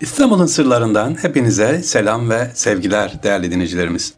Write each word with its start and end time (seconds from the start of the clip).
İstanbul'un 0.00 0.46
sırlarından 0.46 1.22
hepinize 1.22 1.82
selam 1.82 2.30
ve 2.30 2.50
sevgiler 2.54 3.22
değerli 3.22 3.50
dinleyicilerimiz. 3.50 4.14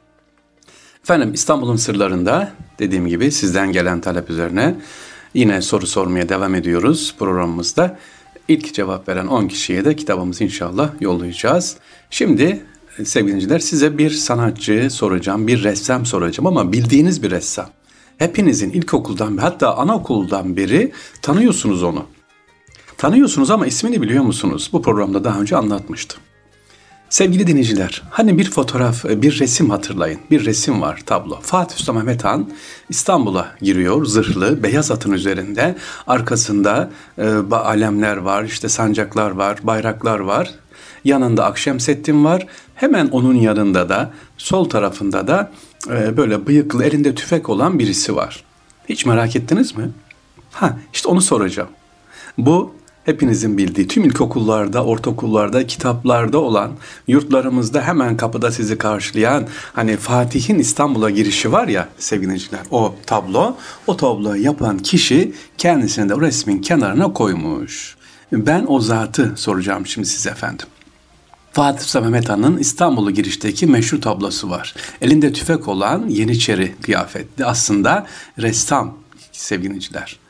Efendim 1.05 1.35
İstanbul'un 1.35 1.77
sırlarında 1.77 2.53
dediğim 2.79 3.09
gibi 3.09 3.33
sizden 3.33 3.73
gelen 3.73 4.01
talep 4.01 4.31
üzerine 4.31 4.75
yine 5.35 5.63
soru 5.63 5.87
sormaya 5.87 6.29
devam 6.29 6.55
ediyoruz 6.55 7.15
programımızda. 7.19 7.99
İlk 8.49 8.75
cevap 8.75 9.09
veren 9.09 9.27
10 9.27 9.49
kişiye 9.49 9.85
de 9.85 9.97
kitabımızı 9.97 10.45
inşallah 10.45 10.91
yollayacağız. 11.01 11.77
Şimdi 12.11 12.65
sevgili 13.05 13.29
dinleyiciler 13.29 13.59
size 13.59 13.99
bir 13.99 14.11
sanatçı 14.11 14.89
soracağım, 14.91 15.47
bir 15.47 15.65
ressam 15.65 16.07
soracağım 16.07 16.47
ama 16.47 16.73
bildiğiniz 16.73 17.23
bir 17.23 17.31
ressam. 17.31 17.69
Hepinizin 18.19 18.71
ilkokuldan 18.71 19.37
hatta 19.37 19.77
anaokuldan 19.77 20.57
beri 20.57 20.93
tanıyorsunuz 21.23 21.83
onu. 21.83 22.07
Tanıyorsunuz 23.03 23.51
ama 23.51 23.67
ismini 23.67 24.03
biliyor 24.03 24.25
musunuz? 24.25 24.71
Bu 24.73 24.83
programda 24.83 25.25
daha 25.25 25.41
önce 25.41 25.57
anlatmıştım. 25.57 26.21
Sevgili 27.11 27.47
dinleyiciler, 27.47 28.03
hani 28.11 28.39
bir 28.39 28.51
fotoğraf, 28.51 29.05
bir 29.05 29.39
resim 29.39 29.71
hatırlayın. 29.71 30.21
Bir 30.31 30.45
resim 30.45 30.83
var, 30.83 31.03
tablo. 31.07 31.41
Fatih 31.41 31.77
Sultan 31.77 31.97
Mehmet 31.97 32.25
Han 32.25 32.51
İstanbul'a 32.89 33.47
giriyor, 33.61 34.05
zırhlı, 34.05 34.63
beyaz 34.63 34.91
atın 34.91 35.13
üzerinde. 35.13 35.77
Arkasında 36.07 36.91
e, 37.19 37.29
alemler 37.51 38.17
var, 38.17 38.45
işte 38.45 38.69
sancaklar 38.69 39.31
var, 39.31 39.59
bayraklar 39.63 40.19
var. 40.19 40.51
Yanında 41.05 41.45
Akşemseddin 41.45 42.25
var. 42.25 42.47
Hemen 42.75 43.09
onun 43.09 43.35
yanında 43.35 43.89
da, 43.89 44.11
sol 44.39 44.69
tarafında 44.69 45.27
da 45.27 45.53
e, 45.91 46.17
böyle 46.17 46.47
bıyıklı, 46.47 46.85
elinde 46.85 47.15
tüfek 47.15 47.49
olan 47.49 47.79
birisi 47.79 48.17
var. 48.17 48.45
Hiç 48.89 49.07
merak 49.07 49.37
ettiniz 49.37 49.77
mi? 49.77 49.91
Ha, 50.53 50.79
işte 50.93 51.09
onu 51.09 51.21
soracağım. 51.21 51.69
Bu 52.39 52.82
hepinizin 53.05 53.59
bildiği 53.59 53.89
tüm 53.89 54.05
ilkokullarda, 54.05 54.85
ortaokullarda, 54.85 55.67
kitaplarda 55.67 56.39
olan, 56.39 56.73
yurtlarımızda 57.09 57.83
hemen 57.83 58.17
kapıda 58.17 58.53
sizi 58.53 58.79
karşılayan 58.79 59.47
hani 59.73 59.97
Fatih'in 59.97 60.59
İstanbul'a 60.59 61.11
girişi 61.11 61.53
var 61.53 61.69
ya 61.69 61.89
sevgiliciler 61.99 62.61
o 62.71 62.95
tablo, 63.07 63.57
o 63.87 63.97
tabloyu 63.97 64.43
yapan 64.43 64.79
kişi 64.79 65.35
kendisini 65.59 66.09
de 66.09 66.15
o 66.15 66.21
resmin 66.21 66.59
kenarına 66.59 67.13
koymuş. 67.13 67.97
Ben 68.33 68.65
o 68.69 68.81
zatı 68.81 69.33
soracağım 69.37 69.87
şimdi 69.87 70.09
size 70.09 70.31
efendim. 70.31 70.67
Fatih 71.53 71.85
Sultan 71.85 72.03
Mehmet 72.03 72.29
Han'ın 72.29 72.59
İstanbul'u 72.59 73.11
girişteki 73.11 73.67
meşhur 73.67 74.01
tablosu 74.01 74.51
var. 74.51 74.75
Elinde 75.01 75.33
tüfek 75.33 75.69
olan 75.69 76.09
Yeniçeri 76.09 76.75
kıyafetli 76.83 77.45
aslında 77.45 78.07
ressam 78.39 78.99
sevgiliciler. 79.33 80.22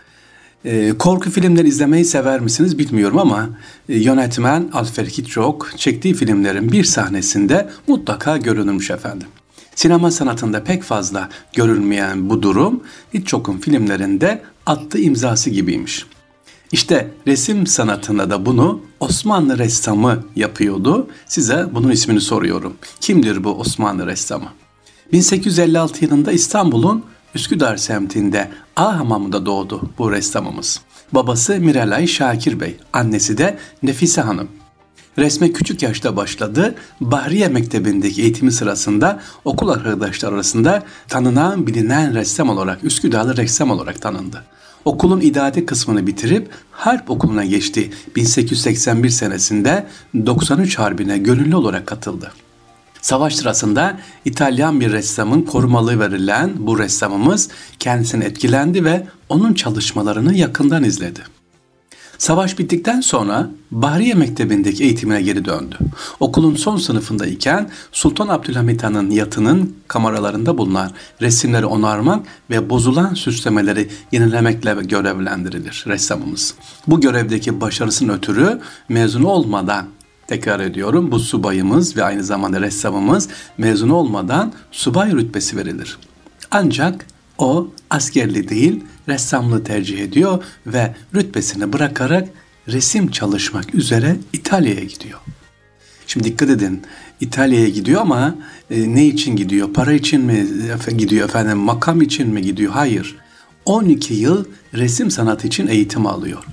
E, 0.64 0.92
korku 0.98 1.30
filmleri 1.30 1.68
izlemeyi 1.68 2.04
sever 2.04 2.40
misiniz 2.40 2.78
bilmiyorum 2.78 3.18
ama 3.18 3.48
e, 3.88 3.98
yönetmen 3.98 4.70
Alfred 4.72 5.06
Hitchcock 5.06 5.78
çektiği 5.78 6.14
filmlerin 6.14 6.72
bir 6.72 6.84
sahnesinde 6.84 7.70
mutlaka 7.88 8.36
görünürmüş 8.36 8.90
efendim. 8.90 9.28
Sinema 9.74 10.10
sanatında 10.10 10.64
pek 10.64 10.82
fazla 10.82 11.28
görülmeyen 11.52 12.30
bu 12.30 12.42
durum 12.42 12.82
Hitchcock'un 13.14 13.58
filmlerinde 13.58 14.42
attığı 14.66 14.98
imzası 14.98 15.50
gibiymiş. 15.50 16.06
İşte 16.72 17.10
resim 17.26 17.66
sanatında 17.66 18.30
da 18.30 18.46
bunu 18.46 18.80
Osmanlı 19.00 19.58
ressamı 19.58 20.24
yapıyordu. 20.36 21.08
Size 21.26 21.66
bunun 21.72 21.90
ismini 21.90 22.20
soruyorum. 22.20 22.74
Kimdir 23.00 23.44
bu 23.44 23.50
Osmanlı 23.50 24.06
ressamı? 24.06 24.48
1856 25.12 26.04
yılında 26.04 26.32
İstanbul'un 26.32 27.04
Üsküdar 27.34 27.76
semtinde 27.76 28.50
A 28.76 28.98
hamamında 28.98 29.46
doğdu 29.46 29.90
bu 29.98 30.12
ressamımız. 30.12 30.80
Babası 31.12 31.60
Miralay 31.60 32.06
Şakir 32.06 32.60
Bey, 32.60 32.76
annesi 32.92 33.38
de 33.38 33.58
Nefise 33.82 34.20
Hanım. 34.20 34.48
Resme 35.18 35.52
küçük 35.52 35.82
yaşta 35.82 36.16
başladı. 36.16 36.74
Bahriye 37.00 37.48
Mektebi'ndeki 37.48 38.22
eğitimi 38.22 38.52
sırasında 38.52 39.20
okul 39.44 39.68
arkadaşlar 39.68 40.32
arasında 40.32 40.82
tanınan 41.08 41.66
bilinen 41.66 42.14
ressam 42.14 42.48
olarak, 42.48 42.84
Üsküdarlı 42.84 43.36
ressam 43.36 43.70
olarak 43.70 44.02
tanındı. 44.02 44.44
Okulun 44.84 45.20
idadi 45.20 45.66
kısmını 45.66 46.06
bitirip 46.06 46.50
harp 46.70 47.10
okuluna 47.10 47.44
geçti. 47.44 47.90
1881 48.16 49.10
senesinde 49.10 49.86
93 50.26 50.78
Harbi'ne 50.78 51.18
gönüllü 51.18 51.56
olarak 51.56 51.86
katıldı. 51.86 52.32
Savaş 53.02 53.36
sırasında 53.36 53.98
İtalyan 54.24 54.80
bir 54.80 54.92
ressamın 54.92 55.42
korumalı 55.42 56.00
verilen 56.00 56.52
bu 56.58 56.78
ressamımız 56.78 57.48
kendisini 57.78 58.24
etkilendi 58.24 58.84
ve 58.84 59.06
onun 59.28 59.54
çalışmalarını 59.54 60.34
yakından 60.34 60.84
izledi. 60.84 61.20
Savaş 62.18 62.58
bittikten 62.58 63.00
sonra 63.00 63.50
Bahriye 63.70 64.14
Mektebi'ndeki 64.14 64.84
eğitimine 64.84 65.22
geri 65.22 65.44
döndü. 65.44 65.78
Okulun 66.20 66.54
son 66.54 66.76
sınıfındayken 66.76 67.70
Sultan 67.92 68.28
Abdülhamit 68.28 68.82
Han'ın 68.82 69.10
yatının 69.10 69.76
kameralarında 69.88 70.58
bulunan 70.58 70.90
resimleri 71.22 71.66
onarmak 71.66 72.26
ve 72.50 72.70
bozulan 72.70 73.14
süslemeleri 73.14 73.88
yenilemekle 74.12 74.74
görevlendirilir 74.82 75.84
ressamımız. 75.86 76.54
Bu 76.86 77.00
görevdeki 77.00 77.60
başarısının 77.60 78.18
ötürü 78.18 78.60
mezun 78.88 79.22
olmadan 79.22 79.86
tekrar 80.32 80.60
ediyorum 80.60 81.10
bu 81.10 81.18
subayımız 81.18 81.96
ve 81.96 82.04
aynı 82.04 82.24
zamanda 82.24 82.60
ressamımız 82.60 83.28
mezun 83.58 83.88
olmadan 83.88 84.52
subay 84.70 85.12
rütbesi 85.12 85.56
verilir. 85.56 85.98
Ancak 86.50 87.06
o 87.38 87.68
askerli 87.90 88.48
değil 88.48 88.84
ressamlığı 89.08 89.64
tercih 89.64 89.98
ediyor 89.98 90.44
ve 90.66 90.94
rütbesini 91.14 91.72
bırakarak 91.72 92.28
resim 92.68 93.10
çalışmak 93.10 93.74
üzere 93.74 94.16
İtalya'ya 94.32 94.84
gidiyor. 94.84 95.18
Şimdi 96.06 96.26
dikkat 96.26 96.50
edin 96.50 96.82
İtalya'ya 97.20 97.68
gidiyor 97.68 98.00
ama 98.00 98.34
e, 98.70 98.94
ne 98.94 99.06
için 99.06 99.36
gidiyor? 99.36 99.72
Para 99.72 99.92
için 99.92 100.20
mi 100.20 100.46
gidiyor 100.98 101.28
efendim? 101.28 101.58
Makam 101.58 102.02
için 102.02 102.28
mi 102.28 102.42
gidiyor? 102.42 102.72
Hayır. 102.72 103.16
12 103.64 104.14
yıl 104.14 104.44
resim 104.74 105.10
sanatı 105.10 105.46
için 105.46 105.66
eğitim 105.66 106.06
alıyor. 106.06 106.44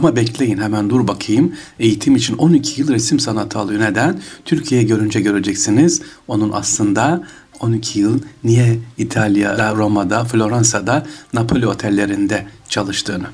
Ama 0.00 0.16
bekleyin 0.16 0.58
hemen 0.58 0.90
dur 0.90 1.08
bakayım. 1.08 1.52
Eğitim 1.78 2.16
için 2.16 2.36
12 2.36 2.80
yıl 2.80 2.88
resim 2.88 3.20
sanatı 3.20 3.58
alıyor. 3.58 3.80
Neden? 3.80 4.20
Türkiye'ye 4.44 4.86
görünce 4.86 5.20
göreceksiniz. 5.20 6.02
Onun 6.28 6.50
aslında 6.52 7.22
12 7.60 8.00
yıl 8.00 8.20
niye 8.44 8.78
İtalya'da, 8.98 9.74
Roma'da, 9.74 10.24
Floransa'da, 10.24 11.06
Napoli 11.32 11.66
otellerinde 11.66 12.46
çalıştığını. 12.68 13.26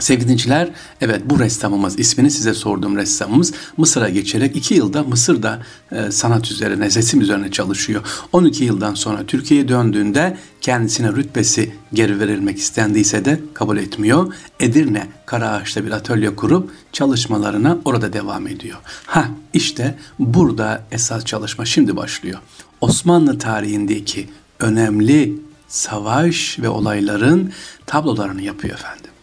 Sevgili 0.00 0.28
dinciler, 0.28 0.68
evet 1.00 1.22
bu 1.24 1.38
ressamımız, 1.38 1.98
ismini 1.98 2.30
size 2.30 2.54
sorduğum 2.54 2.96
ressamımız 2.96 3.52
Mısır'a 3.76 4.08
geçerek 4.08 4.56
2 4.56 4.74
yılda 4.74 5.02
Mısır'da 5.02 5.62
e, 5.92 6.10
sanat 6.10 6.50
üzerine, 6.50 6.84
resim 6.84 7.20
üzerine 7.20 7.50
çalışıyor. 7.50 8.02
12 8.32 8.64
yıldan 8.64 8.94
sonra 8.94 9.26
Türkiye'ye 9.26 9.68
döndüğünde 9.68 10.36
kendisine 10.60 11.12
rütbesi 11.12 11.74
geri 11.92 12.20
verilmek 12.20 12.58
istendiyse 12.58 13.24
de 13.24 13.40
kabul 13.54 13.76
etmiyor. 13.76 14.34
Edirne 14.60 15.06
Karaağaç'ta 15.26 15.84
bir 15.84 15.90
atölye 15.90 16.36
kurup 16.36 16.70
çalışmalarına 16.92 17.78
orada 17.84 18.12
devam 18.12 18.46
ediyor. 18.46 18.78
Ha 19.06 19.28
işte 19.52 19.98
burada 20.18 20.82
esas 20.90 21.24
çalışma 21.24 21.64
şimdi 21.64 21.96
başlıyor. 21.96 22.38
Osmanlı 22.80 23.38
tarihindeki 23.38 24.28
önemli 24.60 25.38
savaş 25.68 26.58
ve 26.58 26.68
olayların 26.68 27.52
tablolarını 27.86 28.42
yapıyor 28.42 28.74
efendim. 28.74 29.15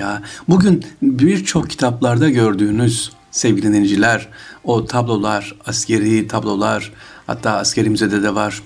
Ya 0.00 0.22
bugün 0.48 0.84
birçok 1.02 1.70
kitaplarda 1.70 2.30
gördüğünüz 2.30 3.12
sevgili 3.30 3.66
dinleyiciler, 3.66 4.28
o 4.64 4.86
tablolar, 4.86 5.54
askeri 5.66 6.28
tablolar, 6.28 6.92
hatta 7.26 7.52
askeri 7.56 7.90
müzede 7.90 8.22
de 8.22 8.34
var. 8.34 8.62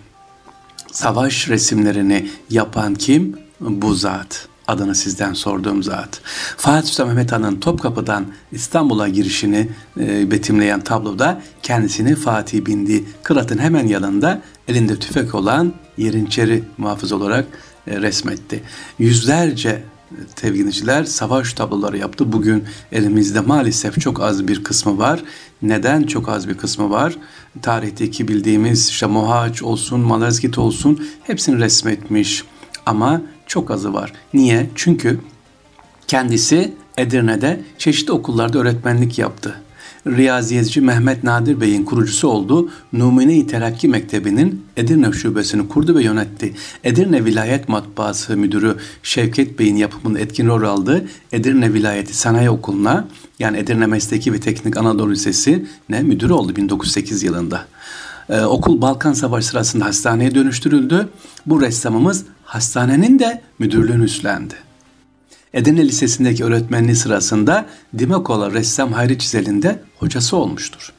Savaş 0.92 1.48
resimlerini 1.48 2.30
yapan 2.50 2.94
kim? 2.94 3.38
Bu 3.60 3.94
zat. 3.94 4.48
Adını 4.68 4.94
sizden 4.94 5.32
sorduğum 5.32 5.82
zat. 5.82 6.20
Fatih 6.56 6.88
Sultan 6.88 7.08
Mehmet 7.08 7.32
Han'ın 7.32 7.60
Topkapı'dan 7.60 8.26
İstanbul'a 8.52 9.08
girişini 9.08 9.68
e, 10.00 10.30
betimleyen 10.30 10.80
tabloda 10.80 11.42
kendisini 11.62 12.14
Fatih 12.14 12.66
bindi 12.66 13.04
Kırat'ın 13.22 13.58
hemen 13.58 13.86
yanında 13.86 14.42
elinde 14.68 14.98
tüfek 14.98 15.34
olan 15.34 15.72
Yerinçeri 15.96 16.62
muhafız 16.78 17.12
olarak 17.12 17.44
e, 17.86 18.00
resmetti. 18.00 18.62
Yüzlerce 18.98 19.82
sevgiliciler 20.36 21.04
savaş 21.04 21.52
tabloları 21.52 21.98
yaptı. 21.98 22.32
Bugün 22.32 22.64
elimizde 22.92 23.40
maalesef 23.40 24.00
çok 24.00 24.20
az 24.20 24.48
bir 24.48 24.64
kısmı 24.64 24.98
var. 24.98 25.24
Neden 25.62 26.02
çok 26.02 26.28
az 26.28 26.48
bir 26.48 26.54
kısmı 26.54 26.90
var? 26.90 27.16
Tarihteki 27.62 28.28
bildiğimiz 28.28 28.88
işte 28.88 29.06
Mohaç 29.06 29.62
olsun, 29.62 30.00
Malazgirt 30.00 30.58
olsun 30.58 31.06
hepsini 31.22 31.58
resmetmiş. 31.58 32.44
Ama 32.86 33.22
çok 33.46 33.70
azı 33.70 33.92
var. 33.92 34.12
Niye? 34.34 34.70
Çünkü 34.74 35.20
kendisi 36.06 36.74
Edirne'de 36.98 37.60
çeşitli 37.78 38.12
okullarda 38.12 38.58
öğretmenlik 38.58 39.18
yaptı. 39.18 39.63
Riyaziyeci 40.06 40.80
Mehmet 40.80 41.24
Nadir 41.24 41.60
Bey'in 41.60 41.84
kurucusu 41.84 42.28
olduğu 42.28 42.70
Numune-i 42.92 43.46
Terakki 43.46 43.88
Mektebi'nin 43.88 44.64
Edirne 44.76 45.12
şubesini 45.12 45.68
kurdu 45.68 45.94
ve 45.94 46.02
yönetti. 46.02 46.54
Edirne 46.84 47.24
Vilayet 47.24 47.68
Matbaası 47.68 48.36
Müdürü 48.36 48.76
Şevket 49.02 49.58
Bey'in 49.58 49.76
yapımında 49.76 50.18
etkin 50.18 50.46
rol 50.46 50.62
aldığı 50.62 51.04
Edirne 51.32 51.72
Vilayeti 51.72 52.16
Sanayi 52.16 52.50
Okulu'na 52.50 53.08
yani 53.38 53.58
Edirne 53.58 53.86
Mesleki 53.86 54.32
ve 54.32 54.40
Teknik 54.40 54.76
Anadolu 54.76 55.10
Lisesi 55.10 55.66
ne 55.88 56.02
müdürü 56.02 56.32
oldu 56.32 56.56
1908 56.56 57.22
yılında. 57.22 57.66
Ee, 58.28 58.40
okul 58.40 58.80
Balkan 58.80 59.12
Savaşı 59.12 59.46
sırasında 59.46 59.84
hastaneye 59.84 60.34
dönüştürüldü. 60.34 61.08
Bu 61.46 61.60
ressamımız 61.60 62.24
hastanenin 62.44 63.18
de 63.18 63.42
müdürlüğünü 63.58 64.04
üstlendi. 64.04 64.54
Edirne 65.54 65.88
Lisesi'ndeki 65.88 66.44
öğretmenliği 66.44 66.96
sırasında 66.96 67.66
Dimekola 67.98 68.52
ressam 68.52 68.92
Hayri 68.92 69.18
Çizel'in 69.18 69.62
de 69.62 69.82
hocası 69.98 70.36
olmuştur. 70.36 70.92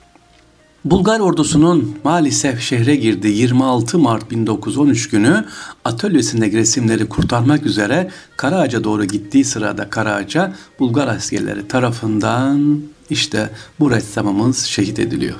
Bulgar 0.86 1.20
ordusunun 1.20 1.98
maalesef 2.04 2.62
şehre 2.62 2.96
girdiği 2.96 3.38
26 3.38 4.00
Mart 4.00 4.32
1913 4.32 5.10
günü 5.10 5.46
atölyesindeki 5.86 6.58
resimleri 6.58 7.10
kurtarmak 7.10 7.66
üzere 7.66 8.10
Karaağaç'a 8.38 8.84
doğru 8.84 9.06
gittiği 9.06 9.46
sırada 9.46 9.90
Karaağaç'a 9.90 10.54
Bulgar 10.80 11.08
askerleri 11.08 11.68
tarafından 11.68 12.82
işte 13.10 13.50
bu 13.80 13.92
ressamımız 13.92 14.66
şehit 14.66 15.00
ediliyor. 15.00 15.36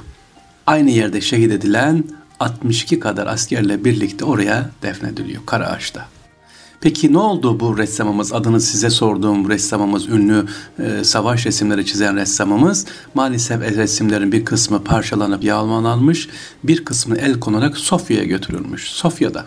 Aynı 0.68 0.92
yerde 0.92 1.22
şehit 1.22 1.52
edilen 1.52 2.04
62 2.40 3.00
kadar 3.00 3.28
askerle 3.28 3.86
birlikte 3.86 4.26
oraya 4.26 4.70
defnediliyor 4.82 5.46
Karaağaç'ta. 5.46 6.15
Peki 6.86 7.14
ne 7.14 7.18
oldu 7.18 7.60
bu 7.60 7.78
ressamımız? 7.78 8.34
Adını 8.34 8.62
size 8.62 8.90
sorduğum 8.90 9.50
ressamımız, 9.50 10.10
ünlü 10.10 10.46
e, 10.80 11.04
savaş 11.04 11.46
resimleri 11.46 11.86
çizen 11.86 12.16
ressamımız. 12.16 12.86
Maalesef 13.14 13.62
resimlerin 13.62 14.32
bir 14.32 14.46
kısmı 14.46 14.84
parçalanıp 14.84 15.44
yağmalanmış, 15.44 16.30
bir 16.64 16.86
kısmı 16.86 17.18
el 17.18 17.40
konarak 17.40 17.78
Sofya'ya 17.78 18.24
götürülmüş. 18.24 18.84
Sofya'da. 18.84 19.46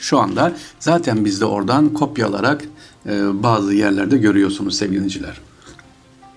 Şu 0.00 0.18
anda 0.18 0.52
zaten 0.80 1.24
biz 1.24 1.40
de 1.40 1.44
oradan 1.44 1.94
kopyalarak 1.94 2.64
e, 3.06 3.42
bazı 3.42 3.74
yerlerde 3.74 4.16
görüyorsunuz 4.18 4.76
sevgiliciler. 4.76 5.40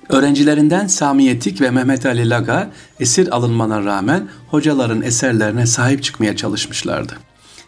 Öğrencilerinden 0.10 0.88
Sami 0.88 1.24
Yetik 1.24 1.62
ve 1.62 1.72
Mehmet 1.72 2.06
Ali 2.06 2.30
Laga 2.30 2.72
esir 3.00 3.36
alınmana 3.36 3.86
rağmen 3.86 4.28
hocaların 4.48 5.02
eserlerine 5.02 5.66
sahip 5.66 6.04
çıkmaya 6.04 6.36
çalışmışlardı. 6.36 7.14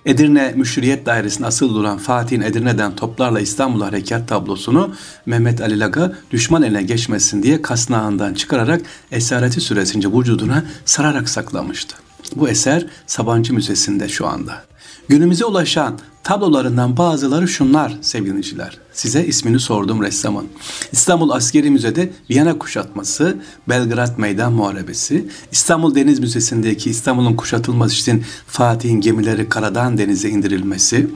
Edirne 0.05 0.53
Müşriyet 0.55 1.05
Dairesi'nin 1.05 1.47
asıl 1.47 1.75
duran 1.75 1.97
Fatih'in 1.97 2.41
Edirne'den 2.41 2.95
toplarla 2.95 3.39
İstanbul 3.39 3.81
Harekat 3.81 4.27
tablosunu 4.27 4.95
Mehmet 5.25 5.61
Ali 5.61 5.79
Laga 5.79 6.13
düşman 6.31 6.63
eline 6.63 6.83
geçmesin 6.83 7.43
diye 7.43 7.61
kasnağından 7.61 8.33
çıkararak 8.33 8.81
esareti 9.11 9.61
süresince 9.61 10.07
vücuduna 10.13 10.63
sararak 10.85 11.29
saklamıştı. 11.29 11.95
Bu 12.35 12.49
eser 12.49 12.85
Sabancı 13.07 13.53
Müzesi'nde 13.53 14.09
şu 14.09 14.27
anda. 14.27 14.63
Günümüze 15.07 15.45
ulaşan 15.45 15.99
tablolarından 16.23 16.97
bazıları 16.97 17.47
şunlar 17.47 17.97
sevgiliciler. 18.01 18.77
Size 18.93 19.25
ismini 19.25 19.59
sordum 19.59 20.01
ressamın. 20.01 20.47
İstanbul 20.91 21.29
Askeri 21.29 21.69
Müze'de 21.69 22.13
Viyana 22.29 22.57
kuşatması, 22.57 23.37
Belgrad 23.69 24.17
Meydan 24.17 24.53
Muharebesi, 24.53 25.25
İstanbul 25.51 25.95
Deniz 25.95 26.19
Müzesi'ndeki 26.19 26.89
İstanbul'un 26.89 27.33
kuşatılması 27.33 27.95
için 27.95 28.23
Fatih'in 28.47 29.01
gemileri 29.01 29.49
karadan 29.49 29.97
denize 29.97 30.29
indirilmesi, 30.29 31.09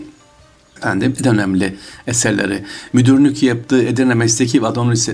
efendim 0.78 1.14
en 1.20 1.28
önemli 1.28 1.76
eserleri. 2.08 2.64
Müdürlük 2.94 3.44
yaptığı 3.44 3.84
Edirne 3.84 4.14
Mesleki 4.14 4.64
ve 4.64 4.68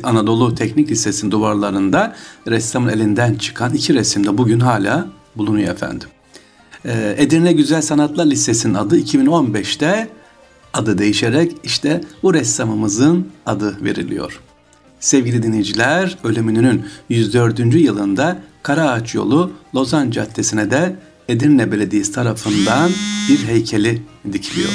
Anadolu 0.04 0.56
Teknik 0.56 0.92
Lisesi'nin 0.92 1.32
duvarlarında 1.32 2.16
ressamın 2.48 2.90
elinden 2.90 3.36
çıkan 3.36 3.74
iki 3.74 3.94
resimde 3.94 4.38
bugün 4.38 4.60
hala 4.60 5.08
bulunuyor 5.36 5.74
efendim. 5.74 6.10
Ee, 6.86 7.16
Edirne 7.18 7.54
Güzel 7.54 7.82
Sanatlar 7.82 8.26
Lisesi'nin 8.26 8.74
adı 8.74 9.00
2015'te 9.00 10.10
adı 10.74 10.98
değişerek 10.98 11.52
işte 11.64 12.02
bu 12.24 12.34
ressamımızın 12.34 13.28
adı 13.46 13.84
veriliyor. 13.84 14.40
Sevgili 15.00 15.44
dinleyiciler, 15.44 16.18
ölümünün 16.24 16.86
104. 17.10 17.60
yılında 17.60 18.40
Karaağaç 18.64 19.16
yolu 19.16 19.52
Lozan 19.76 20.12
Caddesi'ne 20.12 20.72
de 20.72 20.96
Edirne 21.28 21.72
Belediyesi 21.72 22.12
tarafından 22.12 22.92
bir 23.30 23.48
heykeli 23.48 24.02
dikiliyor. 24.34 24.70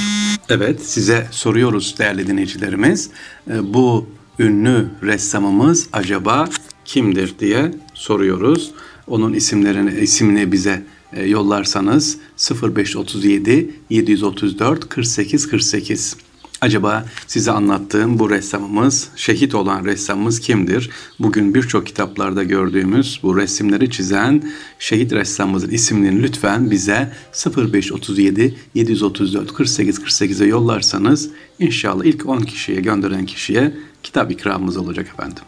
Evet, 0.49 0.81
size 0.83 1.27
soruyoruz 1.31 1.95
değerli 1.99 2.27
dinleyicilerimiz. 2.27 3.11
Ee, 3.51 3.75
bu 3.75 4.07
ünlü 4.39 4.89
ressamımız 5.03 5.89
acaba 5.93 6.49
kimdir 6.85 7.35
diye 7.39 7.75
soruyoruz. 7.95 8.71
Onun 9.07 9.33
isimlerini 9.33 10.01
isimini 10.01 10.53
bize 10.53 10.83
yollarsanız 11.17 12.19
0537 12.63 13.71
734 13.91 14.89
48 14.89 15.49
48. 15.49 16.17
Acaba 16.61 17.05
size 17.27 17.51
anlattığım 17.51 18.19
bu 18.19 18.31
ressamımız, 18.31 19.09
şehit 19.17 19.55
olan 19.55 19.85
ressamımız 19.85 20.41
kimdir? 20.41 20.91
Bugün 21.19 21.55
birçok 21.55 21.87
kitaplarda 21.87 22.43
gördüğümüz 22.45 23.21
bu 23.23 23.37
resimleri 23.37 23.91
çizen 23.91 24.43
şehit 24.79 25.13
ressamımızın 25.13 25.71
isimlerini 25.71 26.23
lütfen 26.23 26.71
bize 26.71 27.13
0537 27.57 28.55
734 28.75 29.55
48 29.55 29.99
48'e 29.99 30.47
yollarsanız 30.47 31.31
inşallah 31.59 32.05
ilk 32.05 32.27
10 32.27 32.41
kişiye 32.41 32.81
gönderen 32.81 33.27
kişiye 33.27 33.75
kitap 34.03 34.31
ikramımız 34.31 34.77
olacak 34.77 35.07
efendim. 35.15 35.43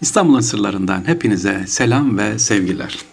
İstanbul'un 0.00 0.40
sırlarından 0.40 1.08
hepinize 1.08 1.64
selam 1.66 2.18
ve 2.18 2.38
sevgiler. 2.38 3.09